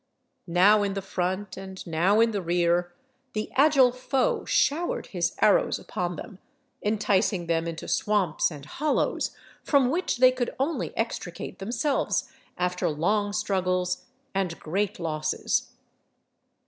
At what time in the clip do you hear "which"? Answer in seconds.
9.91-10.17